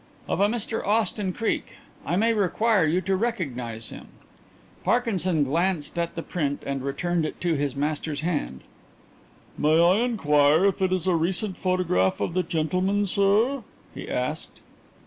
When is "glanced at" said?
5.43-6.15